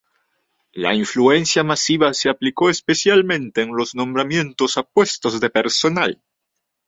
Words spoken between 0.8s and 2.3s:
influencia masiva se